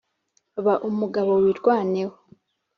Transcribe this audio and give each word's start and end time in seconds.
ba 0.63 0.73
umugabo, 0.89 1.31
wirwaneho 1.43 2.13